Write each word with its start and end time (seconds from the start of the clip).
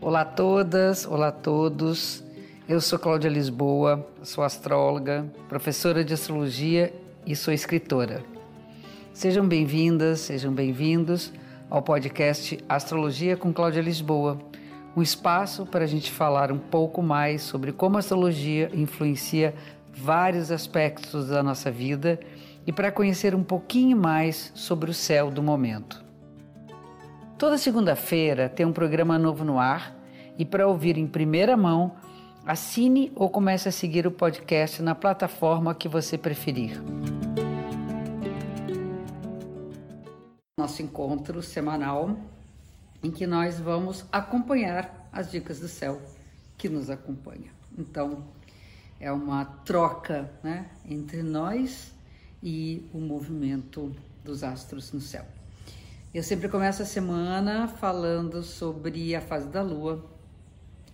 Olá 0.00 0.22
a 0.22 0.24
todas, 0.24 1.06
olá 1.06 1.28
a 1.28 1.32
todos. 1.32 2.24
Eu 2.68 2.80
sou 2.80 2.98
Cláudia 2.98 3.28
Lisboa, 3.28 4.08
sou 4.22 4.42
astróloga, 4.42 5.26
professora 5.48 6.02
de 6.02 6.14
astrologia 6.14 6.92
e 7.26 7.36
sou 7.36 7.52
escritora. 7.52 8.24
Sejam 9.12 9.46
bem-vindas, 9.46 10.20
sejam 10.20 10.52
bem-vindos 10.52 11.32
ao 11.68 11.82
podcast 11.82 12.58
Astrologia 12.68 13.36
com 13.36 13.52
Cláudia 13.52 13.82
Lisboa, 13.82 14.38
um 14.96 15.02
espaço 15.02 15.66
para 15.66 15.84
a 15.84 15.86
gente 15.86 16.10
falar 16.10 16.50
um 16.50 16.58
pouco 16.58 17.02
mais 17.02 17.42
sobre 17.42 17.70
como 17.70 17.96
a 17.96 17.98
astrologia 18.00 18.70
influencia 18.72 19.54
vários 19.98 20.50
aspectos 20.50 21.28
da 21.28 21.42
nossa 21.42 21.70
vida 21.70 22.20
e 22.66 22.72
para 22.72 22.92
conhecer 22.92 23.34
um 23.34 23.42
pouquinho 23.42 23.96
mais 23.96 24.52
sobre 24.54 24.90
o 24.90 24.94
céu 24.94 25.30
do 25.30 25.42
momento. 25.42 26.04
Toda 27.36 27.58
segunda-feira 27.58 28.48
tem 28.48 28.66
um 28.66 28.72
programa 28.72 29.18
novo 29.18 29.44
no 29.44 29.58
ar 29.58 29.96
e 30.38 30.44
para 30.44 30.66
ouvir 30.66 30.96
em 30.96 31.06
primeira 31.06 31.56
mão, 31.56 31.96
assine 32.46 33.12
ou 33.14 33.28
comece 33.28 33.68
a 33.68 33.72
seguir 33.72 34.06
o 34.06 34.10
podcast 34.10 34.82
na 34.82 34.94
plataforma 34.94 35.74
que 35.74 35.88
você 35.88 36.16
preferir. 36.16 36.80
Nosso 40.58 40.82
encontro 40.82 41.42
semanal 41.42 42.16
em 43.02 43.10
que 43.10 43.26
nós 43.26 43.60
vamos 43.60 44.04
acompanhar 44.10 45.08
as 45.12 45.30
dicas 45.30 45.60
do 45.60 45.68
céu 45.68 46.00
que 46.56 46.68
nos 46.68 46.90
acompanha. 46.90 47.50
Então, 47.78 48.24
é 49.00 49.12
uma 49.12 49.44
troca 49.44 50.30
né, 50.42 50.68
entre 50.88 51.22
nós 51.22 51.92
e 52.42 52.88
o 52.92 52.98
movimento 52.98 53.94
dos 54.24 54.42
astros 54.42 54.92
no 54.92 55.00
céu. 55.00 55.24
Eu 56.12 56.22
sempre 56.22 56.48
começo 56.48 56.82
a 56.82 56.86
semana 56.86 57.68
falando 57.68 58.42
sobre 58.42 59.14
a 59.14 59.20
fase 59.20 59.48
da 59.48 59.62
lua, 59.62 60.04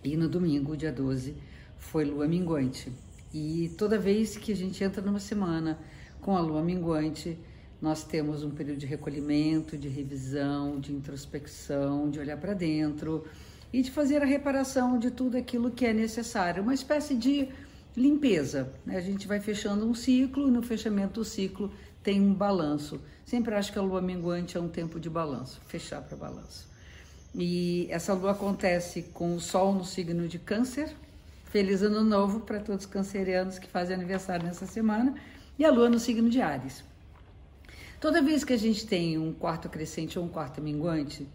e 0.03 0.15
no 0.15 0.29
domingo, 0.29 0.77
dia 0.77 0.91
12, 0.91 1.35
foi 1.77 2.05
lua 2.05 2.27
minguante. 2.27 2.91
E 3.33 3.73
toda 3.77 3.97
vez 3.97 4.37
que 4.37 4.51
a 4.51 4.55
gente 4.55 4.83
entra 4.83 5.01
numa 5.01 5.19
semana 5.19 5.79
com 6.21 6.37
a 6.37 6.41
lua 6.41 6.61
minguante, 6.61 7.37
nós 7.81 8.03
temos 8.03 8.43
um 8.43 8.51
período 8.51 8.79
de 8.79 8.85
recolhimento, 8.85 9.77
de 9.77 9.87
revisão, 9.87 10.79
de 10.79 10.93
introspecção, 10.93 12.09
de 12.09 12.19
olhar 12.19 12.37
para 12.37 12.53
dentro 12.53 13.25
e 13.73 13.81
de 13.81 13.91
fazer 13.91 14.21
a 14.21 14.25
reparação 14.25 14.97
de 14.97 15.11
tudo 15.11 15.37
aquilo 15.37 15.71
que 15.71 15.85
é 15.85 15.93
necessário, 15.93 16.63
uma 16.63 16.73
espécie 16.73 17.15
de 17.15 17.49
limpeza. 17.95 18.71
Né? 18.85 18.97
A 18.97 19.01
gente 19.01 19.27
vai 19.27 19.39
fechando 19.39 19.85
um 19.85 19.93
ciclo 19.93 20.47
e 20.47 20.51
no 20.51 20.61
fechamento 20.61 21.21
do 21.21 21.25
ciclo 21.25 21.71
tem 22.03 22.21
um 22.21 22.33
balanço. 22.33 23.01
Sempre 23.25 23.55
acho 23.55 23.71
que 23.71 23.79
a 23.79 23.81
lua 23.81 24.01
minguante 24.01 24.57
é 24.57 24.59
um 24.59 24.67
tempo 24.67 24.99
de 24.99 25.09
balanço, 25.09 25.59
fechar 25.67 26.01
para 26.01 26.15
balanço. 26.15 26.67
E 27.33 27.87
essa 27.89 28.13
lua 28.13 28.31
acontece 28.31 29.03
com 29.13 29.35
o 29.35 29.41
Sol 29.41 29.73
no 29.73 29.83
signo 29.83 30.27
de 30.27 30.39
Câncer. 30.39 30.95
Feliz 31.45 31.81
Ano 31.81 32.03
Novo 32.03 32.41
para 32.41 32.59
todos 32.59 32.85
os 32.85 32.91
cancerianos 32.91 33.57
que 33.57 33.67
fazem 33.67 33.95
aniversário 33.95 34.45
nessa 34.45 34.65
semana. 34.65 35.15
E 35.57 35.65
a 35.65 35.71
Lua 35.71 35.89
no 35.89 35.99
signo 35.99 36.29
de 36.29 36.41
Ares. 36.41 36.83
Toda 37.99 38.21
vez 38.21 38.43
que 38.43 38.53
a 38.53 38.57
gente 38.57 38.85
tem 38.85 39.17
um 39.17 39.33
quarto 39.33 39.69
crescente 39.69 40.19
ou 40.19 40.25
um 40.25 40.27
quarto 40.27 40.61
minguante, 40.61 41.27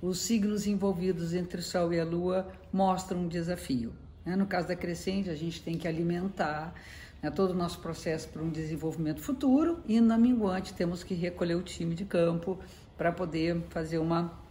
os 0.00 0.20
signos 0.20 0.66
envolvidos 0.66 1.34
entre 1.34 1.60
o 1.60 1.62
Sol 1.62 1.92
e 1.92 2.00
a 2.00 2.04
Lua 2.04 2.48
mostram 2.72 3.20
um 3.20 3.28
desafio. 3.28 3.92
Né? 4.26 4.36
No 4.36 4.46
caso 4.46 4.66
da 4.68 4.76
crescente, 4.76 5.30
a 5.30 5.34
gente 5.34 5.62
tem 5.62 5.78
que 5.78 5.88
alimentar 5.88 6.74
né, 7.22 7.30
todo 7.30 7.52
o 7.52 7.54
nosso 7.54 7.78
processo 7.78 8.28
para 8.28 8.42
um 8.42 8.50
desenvolvimento 8.50 9.22
futuro, 9.22 9.78
e 9.86 10.00
na 10.00 10.18
minguante 10.18 10.74
temos 10.74 11.02
que 11.02 11.14
recolher 11.14 11.54
o 11.54 11.62
time 11.62 11.94
de 11.94 12.04
campo 12.04 12.58
para 12.98 13.12
poder 13.12 13.62
fazer 13.70 13.98
uma 13.98 14.44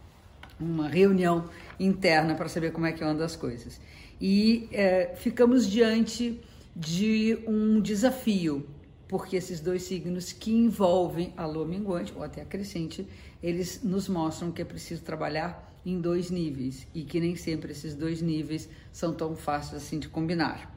uma 0.58 0.88
reunião 0.88 1.50
interna 1.78 2.34
para 2.34 2.48
saber 2.48 2.72
como 2.72 2.86
é 2.86 2.92
que 2.92 3.04
andam 3.04 3.26
as 3.26 3.36
coisas. 3.36 3.78
E 4.20 4.68
é, 4.72 5.14
ficamos 5.16 5.68
diante 5.68 6.40
de 6.74 7.38
um 7.46 7.80
desafio, 7.80 8.66
porque 9.06 9.36
esses 9.36 9.60
dois 9.60 9.82
signos 9.82 10.32
que 10.32 10.50
envolvem 10.50 11.32
a 11.36 11.46
lua 11.46 11.66
minguante 11.66 12.12
ou 12.16 12.22
até 12.22 12.40
a 12.40 12.44
crescente, 12.44 13.06
eles 13.42 13.82
nos 13.82 14.08
mostram 14.08 14.50
que 14.50 14.62
é 14.62 14.64
preciso 14.64 15.02
trabalhar 15.02 15.75
em 15.86 16.00
dois 16.00 16.30
níveis 16.30 16.86
e 16.92 17.04
que 17.04 17.20
nem 17.20 17.36
sempre 17.36 17.70
esses 17.70 17.94
dois 17.94 18.20
níveis 18.20 18.68
são 18.92 19.14
tão 19.14 19.36
fáceis 19.36 19.82
assim 19.82 19.98
de 19.98 20.08
combinar. 20.08 20.74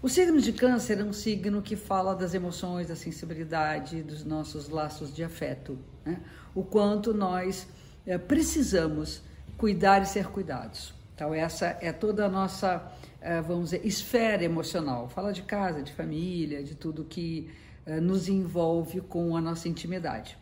O 0.00 0.08
signo 0.08 0.40
de 0.40 0.52
Câncer 0.52 1.00
é 1.00 1.04
um 1.04 1.12
signo 1.12 1.60
que 1.60 1.74
fala 1.74 2.14
das 2.14 2.32
emoções, 2.32 2.86
da 2.86 2.94
sensibilidade, 2.94 4.02
dos 4.02 4.24
nossos 4.24 4.68
laços 4.68 5.12
de 5.12 5.24
afeto, 5.24 5.76
né? 6.04 6.20
o 6.54 6.62
quanto 6.62 7.12
nós 7.12 7.66
é, 8.06 8.16
precisamos 8.16 9.20
cuidar 9.56 10.02
e 10.02 10.06
ser 10.06 10.28
cuidados. 10.28 10.94
Então, 11.14 11.34
essa 11.34 11.78
é 11.80 11.90
toda 11.92 12.26
a 12.26 12.28
nossa, 12.28 12.92
é, 13.20 13.40
vamos 13.40 13.70
dizer, 13.70 13.86
esfera 13.86 14.44
emocional. 14.44 15.08
Fala 15.08 15.32
de 15.32 15.42
casa, 15.42 15.82
de 15.82 15.92
família, 15.92 16.62
de 16.62 16.74
tudo 16.74 17.04
que 17.04 17.50
é, 17.86 17.98
nos 17.98 18.28
envolve 18.28 19.00
com 19.00 19.34
a 19.34 19.40
nossa 19.40 19.66
intimidade. 19.66 20.36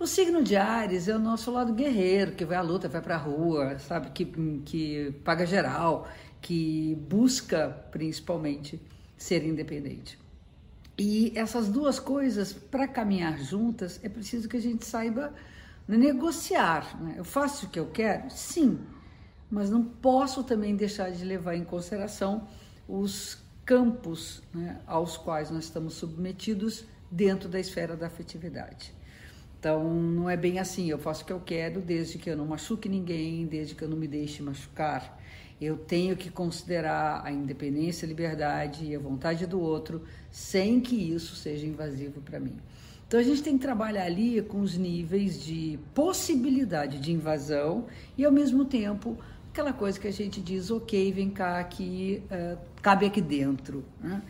O 0.00 0.06
signo 0.06 0.42
de 0.42 0.56
Ares 0.56 1.08
é 1.08 1.14
o 1.14 1.18
nosso 1.18 1.50
lado 1.50 1.74
guerreiro, 1.74 2.32
que 2.32 2.42
vai 2.42 2.56
à 2.56 2.62
luta, 2.62 2.88
vai 2.88 3.02
para 3.02 3.16
a 3.16 3.18
rua, 3.18 3.78
sabe, 3.78 4.08
que, 4.12 4.24
que 4.64 5.12
paga 5.22 5.44
geral, 5.44 6.08
que 6.40 6.94
busca 7.06 7.68
principalmente 7.90 8.80
ser 9.18 9.44
independente. 9.44 10.18
E 10.96 11.34
essas 11.36 11.68
duas 11.68 12.00
coisas, 12.00 12.50
para 12.50 12.88
caminhar 12.88 13.38
juntas, 13.40 14.00
é 14.02 14.08
preciso 14.08 14.48
que 14.48 14.56
a 14.56 14.60
gente 14.60 14.86
saiba 14.86 15.34
negociar. 15.86 16.98
Né? 16.98 17.16
Eu 17.18 17.24
faço 17.24 17.66
o 17.66 17.68
que 17.68 17.78
eu 17.78 17.90
quero? 17.90 18.30
Sim, 18.30 18.80
mas 19.50 19.68
não 19.68 19.84
posso 19.84 20.42
também 20.44 20.74
deixar 20.74 21.10
de 21.10 21.22
levar 21.26 21.56
em 21.56 21.64
consideração 21.64 22.48
os 22.88 23.36
campos 23.66 24.42
né, 24.54 24.80
aos 24.86 25.18
quais 25.18 25.50
nós 25.50 25.64
estamos 25.64 25.92
submetidos 25.92 26.86
dentro 27.10 27.50
da 27.50 27.60
esfera 27.60 27.94
da 27.94 28.06
afetividade. 28.06 28.98
Então, 29.60 29.92
não 29.92 30.30
é 30.30 30.38
bem 30.38 30.58
assim, 30.58 30.88
eu 30.88 30.98
faço 30.98 31.22
o 31.22 31.26
que 31.26 31.32
eu 31.34 31.38
quero 31.38 31.82
desde 31.82 32.16
que 32.16 32.30
eu 32.30 32.36
não 32.36 32.46
machuque 32.46 32.88
ninguém, 32.88 33.44
desde 33.44 33.74
que 33.74 33.82
eu 33.82 33.88
não 33.88 33.96
me 33.96 34.08
deixe 34.08 34.42
machucar. 34.42 35.20
Eu 35.60 35.76
tenho 35.76 36.16
que 36.16 36.30
considerar 36.30 37.20
a 37.22 37.30
independência, 37.30 38.06
a 38.06 38.08
liberdade 38.08 38.86
e 38.86 38.96
a 38.96 38.98
vontade 38.98 39.46
do 39.46 39.60
outro, 39.60 40.02
sem 40.30 40.80
que 40.80 40.96
isso 40.96 41.36
seja 41.36 41.66
invasivo 41.66 42.22
para 42.22 42.40
mim. 42.40 42.56
Então 43.06 43.20
a 43.20 43.22
gente 43.22 43.42
tem 43.42 43.58
que 43.58 43.62
trabalhar 43.62 44.04
ali 44.04 44.40
com 44.40 44.60
os 44.60 44.78
níveis 44.78 45.44
de 45.44 45.78
possibilidade 45.94 46.98
de 46.98 47.12
invasão 47.12 47.84
e 48.16 48.24
ao 48.24 48.32
mesmo 48.32 48.64
tempo 48.64 49.18
aquela 49.50 49.74
coisa 49.74 50.00
que 50.00 50.08
a 50.08 50.12
gente 50.12 50.40
diz, 50.40 50.70
ok, 50.70 51.12
vem 51.12 51.28
cá 51.28 51.60
aqui, 51.60 52.22
uh, 52.30 52.56
cabe 52.80 53.04
aqui 53.04 53.20
dentro. 53.20 53.84
Né? 54.00 54.22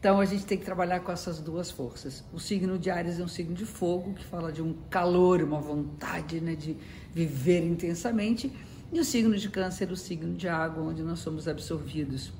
Então 0.00 0.18
a 0.18 0.24
gente 0.24 0.46
tem 0.46 0.56
que 0.56 0.64
trabalhar 0.64 1.00
com 1.00 1.12
essas 1.12 1.40
duas 1.40 1.70
forças. 1.70 2.24
O 2.32 2.40
signo 2.40 2.78
de 2.78 2.88
Ares 2.88 3.20
é 3.20 3.22
um 3.22 3.28
signo 3.28 3.54
de 3.54 3.66
fogo 3.66 4.14
que 4.14 4.24
fala 4.24 4.50
de 4.50 4.62
um 4.62 4.74
calor, 4.88 5.42
uma 5.42 5.60
vontade 5.60 6.40
né, 6.40 6.54
de 6.54 6.74
viver 7.14 7.62
intensamente, 7.66 8.50
e 8.90 8.98
o 8.98 9.04
signo 9.04 9.36
de 9.36 9.50
Câncer, 9.50 9.92
o 9.92 9.96
signo 9.96 10.34
de 10.34 10.48
água, 10.48 10.84
onde 10.84 11.02
nós 11.02 11.18
somos 11.18 11.46
absorvidos 11.46 12.32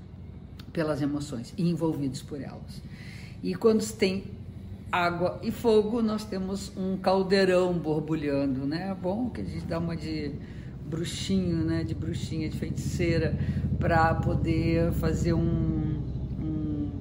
pelas 0.73 1.03
emoções 1.03 1.53
e 1.59 1.69
envolvidos 1.69 2.23
por 2.23 2.41
elas. 2.41 2.83
E 3.43 3.55
quando 3.55 3.87
tem 3.93 4.25
água 4.91 5.39
e 5.43 5.53
fogo, 5.53 6.01
nós 6.01 6.25
temos 6.25 6.73
um 6.75 6.97
caldeirão 6.97 7.75
borbulhando, 7.75 8.67
né? 8.67 8.89
É 8.91 8.95
bom 8.95 9.29
que 9.29 9.43
a 9.43 9.45
gente 9.45 9.67
dá 9.67 9.79
uma 9.79 9.97
de 9.97 10.33
bruxinho, 10.87 11.63
né? 11.65 11.85
De 11.85 11.95
bruxinha, 11.95 12.49
de 12.49 12.59
feiticeira, 12.59 13.39
para 13.79 14.15
poder 14.15 14.93
fazer 14.93 15.35
um 15.35 15.80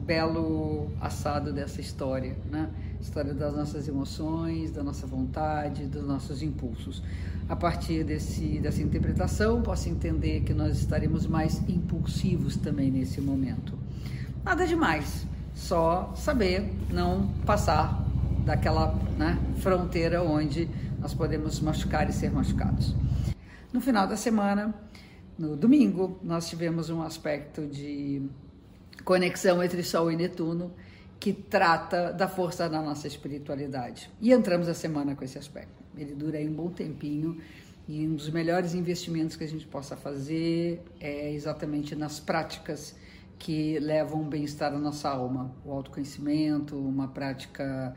belo 0.09 0.89
assado 0.99 1.53
dessa 1.53 1.79
história, 1.79 2.35
né? 2.49 2.67
História 2.99 3.31
das 3.31 3.55
nossas 3.55 3.87
emoções, 3.87 4.71
da 4.71 4.81
nossa 4.81 5.05
vontade, 5.05 5.85
dos 5.85 6.03
nossos 6.03 6.41
impulsos. 6.41 7.03
A 7.47 7.55
partir 7.55 8.03
desse, 8.03 8.59
dessa 8.59 8.81
interpretação, 8.81 9.61
posso 9.61 9.87
entender 9.87 10.41
que 10.41 10.51
nós 10.51 10.79
estaremos 10.79 11.27
mais 11.27 11.61
impulsivos 11.69 12.57
também 12.57 12.89
nesse 12.89 13.21
momento. 13.21 13.77
Nada 14.43 14.65
demais 14.65 15.27
só 15.53 16.11
saber 16.15 16.67
não 16.89 17.27
passar 17.45 18.03
daquela 18.43 18.95
né, 19.15 19.37
fronteira 19.57 20.23
onde 20.23 20.67
nós 20.99 21.13
podemos 21.13 21.59
machucar 21.59 22.09
e 22.09 22.13
ser 22.13 22.31
machucados. 22.31 22.95
No 23.71 23.79
final 23.79 24.07
da 24.07 24.17
semana, 24.17 24.73
no 25.37 25.55
domingo, 25.55 26.19
nós 26.23 26.49
tivemos 26.49 26.89
um 26.89 27.03
aspecto 27.03 27.67
de 27.67 28.27
conexão 29.09 29.63
entre 29.63 29.81
Sol 29.81 30.11
e 30.11 30.15
Netuno 30.15 30.71
que 31.19 31.33
trata 31.33 32.13
da 32.13 32.27
força 32.27 32.69
da 32.69 32.79
nossa 32.79 33.07
espiritualidade. 33.07 34.07
E 34.21 34.31
entramos 34.31 34.67
a 34.67 34.75
semana 34.75 35.15
com 35.15 35.23
esse 35.23 35.35
aspecto. 35.35 35.83
Ele 35.97 36.13
dura 36.13 36.37
aí 36.37 36.47
um 36.47 36.53
bom 36.53 36.69
tempinho 36.69 37.35
e 37.87 38.07
um 38.07 38.13
dos 38.13 38.29
melhores 38.29 38.75
investimentos 38.75 39.35
que 39.35 39.43
a 39.43 39.47
gente 39.47 39.65
possa 39.65 39.97
fazer 39.97 40.83
é 40.99 41.33
exatamente 41.33 41.95
nas 41.95 42.19
práticas 42.19 42.95
que 43.39 43.79
levam 43.79 44.29
bem-estar 44.29 44.75
à 44.75 44.77
nossa 44.77 45.09
alma. 45.09 45.55
O 45.65 45.71
autoconhecimento, 45.71 46.77
uma 46.77 47.07
prática 47.07 47.95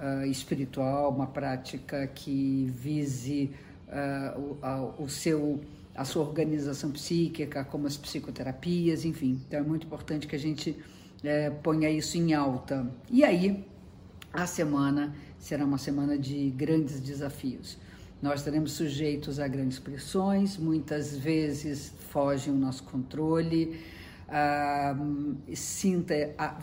uh, 0.00 0.26
espiritual, 0.26 1.12
uma 1.12 1.28
prática 1.28 2.08
que 2.08 2.68
vise 2.74 3.52
uh, 3.86 4.40
o, 4.40 4.58
a, 4.60 4.82
o 4.98 5.08
seu 5.08 5.60
a 5.94 6.04
sua 6.04 6.22
organização 6.22 6.90
psíquica, 6.90 7.64
como 7.64 7.86
as 7.86 7.96
psicoterapias, 7.96 9.04
enfim. 9.04 9.40
Então 9.46 9.60
é 9.60 9.62
muito 9.62 9.86
importante 9.86 10.26
que 10.26 10.36
a 10.36 10.38
gente 10.38 10.76
é, 11.22 11.50
ponha 11.50 11.90
isso 11.90 12.16
em 12.16 12.32
alta. 12.32 12.90
E 13.10 13.24
aí, 13.24 13.64
a 14.32 14.46
semana 14.46 15.14
será 15.38 15.64
uma 15.64 15.78
semana 15.78 16.18
de 16.18 16.50
grandes 16.50 17.00
desafios. 17.00 17.76
Nós 18.22 18.40
estaremos 18.40 18.72
sujeitos 18.72 19.40
a 19.40 19.48
grandes 19.48 19.78
pressões, 19.78 20.56
muitas 20.58 21.16
vezes 21.16 21.92
fogem 22.10 22.52
o 22.52 22.56
nosso 22.56 22.82
controle. 22.84 23.80
Ah, 24.28 24.94
sinta, 25.54 26.14
ah, 26.36 26.56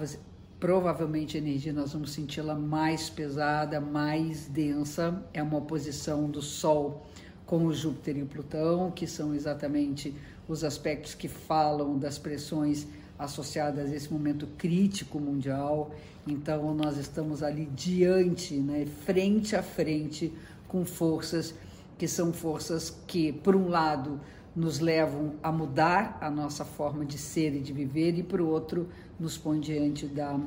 provavelmente 0.60 1.36
a 1.36 1.40
energia 1.40 1.74
nós 1.74 1.94
vamos 1.94 2.12
senti-la 2.12 2.54
mais 2.54 3.10
pesada, 3.10 3.82
mais 3.82 4.46
densa. 4.46 5.24
É 5.34 5.42
uma 5.42 5.58
oposição 5.58 6.30
do 6.30 6.42
Sol 6.42 7.08
com 7.48 7.66
o 7.66 7.74
Júpiter 7.74 8.18
e 8.18 8.22
o 8.22 8.28
Plutão, 8.28 8.92
que 8.92 9.08
são 9.08 9.34
exatamente 9.34 10.14
os 10.48 10.64
aspectos 10.64 11.16
que 11.16 11.28
falam 11.28 11.98
das 11.98 12.20
pressões 12.20 12.86
associadas 13.18 13.92
a 13.92 13.96
esse 13.96 14.12
momento 14.12 14.46
crítico 14.58 15.20
mundial. 15.20 15.92
Então, 16.28 16.76
nós 16.76 16.98
estamos 16.98 17.42
ali 17.42 17.66
diante, 17.74 18.56
né, 18.56 18.86
frente 18.86 19.56
a 19.56 19.64
frente, 19.64 20.32
com 20.68 20.86
forças 20.86 21.56
que 21.98 22.08
são 22.08 22.32
forças 22.32 22.96
que, 23.08 23.32
por 23.32 23.56
um 23.56 23.70
lado, 23.70 24.20
nos 24.56 24.80
levam 24.80 25.36
a 25.42 25.52
mudar 25.52 26.18
a 26.22 26.30
nossa 26.30 26.64
forma 26.64 27.06
de 27.06 27.18
ser 27.18 27.56
e 27.56 27.60
de 27.60 27.74
viver, 27.74 28.18
e, 28.18 28.24
por 28.24 28.40
outro, 28.40 28.88
nos 29.20 29.38
põe 29.38 29.60
diante 29.60 30.06
da, 30.06 30.40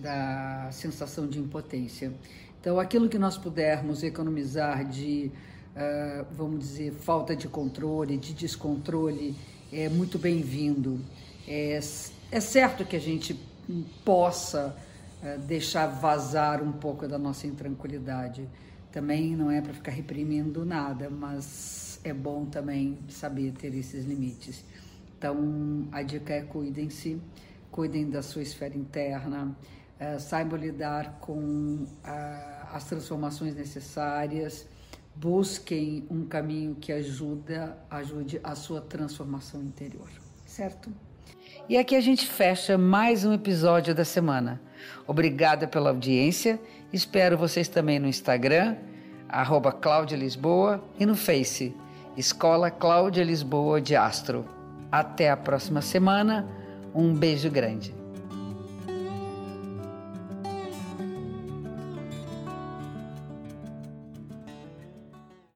da 0.00 0.68
sensação 0.72 1.28
de 1.28 1.38
impotência. 1.38 2.12
Então, 2.60 2.80
aquilo 2.80 3.08
que 3.08 3.18
nós 3.18 3.38
pudermos 3.38 4.02
economizar 4.02 4.84
de 4.84 5.30
uh, 5.76 6.26
vamos 6.32 6.60
dizer, 6.60 6.92
falta 6.92 7.34
de 7.34 7.48
controle, 7.48 8.16
de 8.16 8.34
descontrole, 8.34 9.36
é 9.72 9.88
muito 9.88 10.18
bem-vindo. 10.18 11.00
É, 11.46 11.78
é 12.30 12.40
certo 12.40 12.84
que 12.84 12.96
a 12.96 13.00
gente 13.00 13.38
possa 14.04 14.76
uh, 15.22 15.38
deixar 15.40 15.86
vazar 15.86 16.62
um 16.62 16.72
pouco 16.72 17.06
da 17.06 17.18
nossa 17.18 17.46
intranquilidade. 17.46 18.48
Também 18.92 19.36
não 19.36 19.50
é 19.50 19.60
para 19.60 19.72
ficar 19.72 19.92
reprimindo 19.92 20.64
nada, 20.64 21.08
mas 21.08 22.00
é 22.02 22.12
bom 22.12 22.46
também 22.46 22.98
saber 23.08 23.52
ter 23.52 23.74
esses 23.74 24.04
limites. 24.04 24.64
Então, 25.16 25.86
a 25.92 26.02
dica 26.02 26.32
é 26.32 26.40
cuidem-se, 26.40 27.20
cuidem 27.70 28.08
da 28.08 28.22
sua 28.22 28.42
esfera 28.42 28.76
interna, 28.76 29.54
uh, 30.00 30.18
saibam 30.18 30.58
lidar 30.58 31.18
com 31.20 31.86
as 32.72 32.84
transformações 32.84 33.54
necessárias, 33.54 34.66
busquem 35.14 36.06
um 36.10 36.24
caminho 36.24 36.74
que 36.74 36.92
ajuda, 36.92 37.76
ajude 37.90 38.40
a 38.42 38.54
sua 38.54 38.80
transformação 38.80 39.62
interior, 39.62 40.08
certo? 40.46 40.90
E 41.68 41.76
aqui 41.76 41.94
a 41.94 42.00
gente 42.00 42.26
fecha 42.26 42.76
mais 42.76 43.24
um 43.24 43.32
episódio 43.32 43.94
da 43.94 44.04
semana. 44.04 44.60
Obrigada 45.06 45.66
pela 45.68 45.90
audiência. 45.90 46.60
Espero 46.92 47.38
vocês 47.38 47.68
também 47.68 47.98
no 47.98 48.08
Instagram, 48.08 48.76
arroba 49.28 49.72
Cláudia 49.72 50.16
Lisboa, 50.16 50.82
e 50.98 51.06
no 51.06 51.14
Face, 51.14 51.74
Escola 52.16 52.70
Cláudia 52.70 53.22
Lisboa 53.22 53.80
de 53.80 53.94
Astro. 53.94 54.44
Até 54.90 55.30
a 55.30 55.36
próxima 55.36 55.80
semana. 55.80 56.48
Um 56.92 57.14
beijo 57.14 57.48
grande. 57.48 57.99